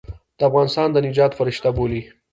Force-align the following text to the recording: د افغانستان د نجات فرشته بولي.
د 0.37 0.39
افغانستان 0.49 0.87
د 0.91 0.97
نجات 1.07 1.31
فرشته 1.39 1.69
بولي. 1.77 2.01